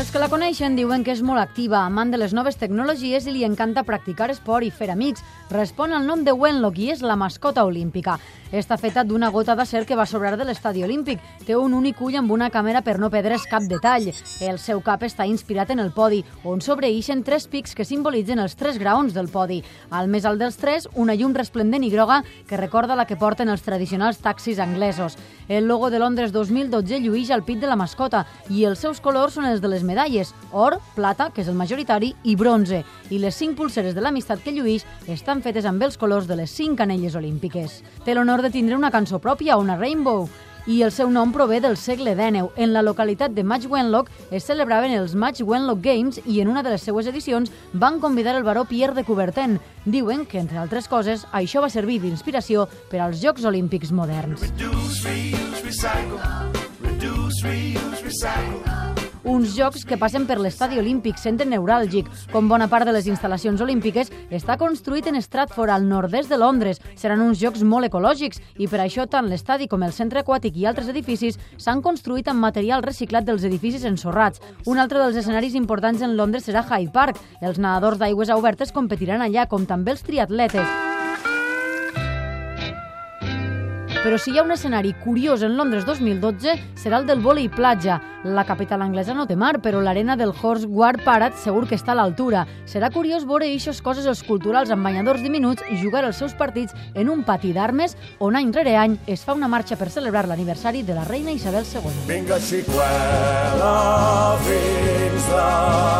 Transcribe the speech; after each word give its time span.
Els 0.00 0.08
que 0.08 0.20
la 0.22 0.30
coneixen 0.32 0.78
diuen 0.78 1.02
que 1.04 1.12
és 1.12 1.20
molt 1.20 1.42
activa, 1.42 1.82
amant 1.84 2.08
de 2.08 2.16
les 2.16 2.32
noves 2.32 2.56
tecnologies 2.56 3.26
i 3.28 3.34
li 3.34 3.42
encanta 3.44 3.82
practicar 3.84 4.30
esport 4.32 4.64
i 4.64 4.70
fer 4.72 4.88
amics. 4.88 5.20
Respon 5.52 5.92
al 5.92 6.06
nom 6.08 6.22
de 6.24 6.32
Wenlock 6.32 6.78
i 6.80 6.86
és 6.94 7.02
la 7.04 7.18
mascota 7.20 7.66
olímpica. 7.68 8.14
Està 8.50 8.78
feta 8.80 9.04
d'una 9.04 9.28
gota 9.30 9.54
d'acer 9.54 9.84
que 9.86 9.94
va 9.94 10.06
sobrar 10.08 10.32
de 10.38 10.46
l'estadi 10.48 10.82
olímpic. 10.82 11.20
Té 11.46 11.54
un 11.54 11.74
únic 11.76 12.00
ull 12.02 12.16
amb 12.18 12.32
una 12.32 12.48
càmera 12.50 12.80
per 12.82 12.96
no 12.98 13.10
perdre's 13.12 13.44
cap 13.50 13.66
detall. 13.68 14.08
El 14.40 14.58
seu 14.58 14.80
cap 14.82 15.04
està 15.06 15.26
inspirat 15.28 15.70
en 15.70 15.84
el 15.84 15.92
podi, 15.92 16.24
on 16.48 16.64
sobreïxen 16.64 17.22
tres 17.22 17.46
pics 17.46 17.76
que 17.76 17.84
simbolitzen 17.84 18.40
els 18.40 18.56
tres 18.56 18.80
graons 18.80 19.12
del 19.14 19.28
podi. 19.28 19.60
Al 19.90 20.08
més 20.08 20.24
alt 20.24 20.40
dels 20.40 20.56
tres, 20.58 20.88
una 20.94 21.14
llum 21.14 21.36
resplendent 21.36 21.84
i 21.84 21.92
groga 21.92 22.22
que 22.48 22.58
recorda 22.58 22.96
la 22.96 23.06
que 23.06 23.20
porten 23.20 23.52
els 23.52 23.62
tradicionals 23.62 24.18
taxis 24.24 24.58
anglesos. 24.58 25.18
El 25.46 25.68
logo 25.68 25.90
de 25.90 26.00
Londres 26.00 26.32
2012 26.32 27.04
lluïix 27.04 27.30
al 27.30 27.44
pit 27.44 27.60
de 27.60 27.68
la 27.68 27.78
mascota 27.78 28.24
i 28.48 28.64
els 28.64 28.80
seus 28.80 28.98
colors 29.04 29.38
són 29.38 29.46
els 29.46 29.60
de 29.60 29.70
les 29.70 29.86
medalles, 29.90 30.34
or, 30.52 30.78
plata, 30.94 31.30
que 31.34 31.42
és 31.42 31.50
el 31.50 31.58
majoritari, 31.58 32.14
i 32.22 32.36
bronze. 32.38 32.84
I 33.10 33.18
les 33.18 33.34
cinc 33.34 33.58
pulseres 33.58 33.96
de 33.96 34.04
l'amistat 34.04 34.44
que 34.44 34.54
lluïix 34.54 34.86
estan 35.10 35.42
fetes 35.42 35.66
amb 35.66 35.82
els 35.82 35.98
colors 35.98 36.30
de 36.30 36.38
les 36.38 36.54
cinc 36.54 36.80
anelles 36.80 37.18
olímpiques. 37.18 37.80
Té 38.06 38.14
l'honor 38.14 38.44
de 38.46 38.54
tindre 38.54 38.78
una 38.78 38.94
cançó 38.94 39.18
pròpia, 39.18 39.58
una 39.58 39.78
Rainbow, 39.80 40.28
i 40.66 40.82
el 40.82 40.92
seu 40.92 41.10
nom 41.10 41.32
prové 41.32 41.60
del 41.60 41.76
segle 41.76 42.14
XIX. 42.14 42.50
En 42.56 42.72
la 42.72 42.82
localitat 42.82 43.32
de 43.34 43.44
Match 43.44 43.66
Wenlock 43.70 44.10
es 44.30 44.44
celebraven 44.44 44.92
els 44.96 45.14
Match 45.14 45.42
Wenlock 45.42 45.82
Games 45.84 46.20
i 46.26 46.40
en 46.40 46.48
una 46.48 46.62
de 46.62 46.74
les 46.74 46.82
seues 46.82 47.06
edicions 47.06 47.50
van 47.72 48.00
convidar 48.00 48.36
el 48.36 48.44
baró 48.44 48.64
Pierre 48.64 48.94
de 48.94 49.04
Coubertin. 49.04 49.58
Diuen 49.84 50.26
que, 50.26 50.40
entre 50.40 50.58
altres 50.58 50.88
coses, 50.88 51.26
això 51.32 51.62
va 51.64 51.72
servir 51.72 52.00
d'inspiració 52.02 52.68
per 52.90 53.00
als 53.00 53.22
Jocs 53.24 53.44
Olímpics 53.44 53.92
moderns. 53.92 54.44
Reduce, 54.50 55.08
reuse, 55.08 55.64
recycle. 55.64 56.20
Reduce, 56.84 57.46
reuse, 57.46 58.04
recycle. 58.04 58.79
Uns 59.30 59.52
jocs 59.54 59.84
que 59.86 59.94
passen 59.94 60.24
per 60.26 60.40
l'estadi 60.42 60.80
olímpic, 60.80 61.14
centre 61.22 61.44
neuràlgic. 61.46 62.08
Com 62.32 62.48
bona 62.50 62.66
part 62.66 62.88
de 62.88 62.94
les 62.96 63.06
instal·lacions 63.06 63.60
olímpiques, 63.62 64.10
està 64.34 64.56
construït 64.58 65.06
en 65.06 65.20
Stratford, 65.22 65.70
al 65.70 65.86
nord-est 65.86 66.32
de 66.34 66.38
Londres. 66.40 66.82
Seran 66.98 67.22
uns 67.22 67.38
jocs 67.38 67.62
molt 67.62 67.86
ecològics 67.86 68.42
i 68.58 68.66
per 68.66 68.82
això 68.82 69.06
tant 69.06 69.30
l'estadi 69.30 69.70
com 69.70 69.86
el 69.86 69.94
centre 69.94 70.24
aquàtic 70.24 70.58
i 70.58 70.66
altres 70.66 70.90
edificis 70.90 71.38
s'han 71.62 71.78
construït 71.86 72.26
amb 72.26 72.42
material 72.42 72.82
reciclat 72.82 73.30
dels 73.30 73.46
edificis 73.46 73.86
ensorrats. 73.86 74.42
Un 74.66 74.82
altre 74.82 74.98
dels 74.98 75.22
escenaris 75.22 75.54
importants 75.54 76.02
en 76.02 76.18
Londres 76.18 76.50
serà 76.50 76.66
Hyde 76.66 76.90
Park. 76.90 77.22
Els 77.40 77.62
nedadors 77.62 78.02
d'aigües 78.02 78.34
obertes 78.34 78.74
competiran 78.74 79.22
allà, 79.22 79.46
com 79.46 79.62
també 79.62 79.94
els 79.94 80.02
triatletes. 80.02 80.79
Però 84.00 84.16
si 84.16 84.30
hi 84.32 84.38
ha 84.38 84.42
un 84.42 84.52
escenari 84.54 84.94
curiós 84.96 85.42
en 85.44 85.58
Londres 85.58 85.84
2012, 85.84 86.54
serà 86.80 87.02
el 87.02 87.04
del 87.04 87.20
vòlei 87.20 87.50
platja. 87.52 87.98
La 88.24 88.46
capital 88.48 88.80
anglesa 88.80 89.12
no 89.12 89.26
té 89.28 89.36
mar, 89.36 89.58
però 89.60 89.82
l'arena 89.84 90.16
del 90.16 90.32
Horse 90.32 90.64
Guard 90.64 91.04
Parade 91.04 91.36
segur 91.36 91.66
que 91.68 91.76
està 91.76 91.92
a 91.92 91.98
l'altura. 91.98 92.46
Serà 92.64 92.88
curiós 92.94 93.28
veure 93.28 93.50
eixos 93.52 93.82
coses 93.84 94.08
esculturals 94.08 94.72
amb 94.72 94.88
banyadors 94.88 95.20
diminuts 95.20 95.68
i 95.68 95.76
jugar 95.82 96.06
els 96.08 96.16
seus 96.16 96.32
partits 96.32 96.72
en 96.94 97.12
un 97.12 97.26
pati 97.28 97.52
d'armes 97.52 97.96
on 98.24 98.40
any 98.40 98.54
rere 98.56 98.78
any 98.80 98.96
es 99.06 99.20
fa 99.20 99.36
una 99.36 99.52
marxa 99.52 99.76
per 99.76 99.92
celebrar 99.92 100.24
l'aniversari 100.28 100.80
de 100.82 100.96
la 100.96 101.04
reina 101.04 101.36
Isabel 101.36 101.68
II. 101.68 102.04
Vinga, 102.08 102.40
xicuela, 102.40 103.74
fins 104.48 105.28
demà. 105.28 105.99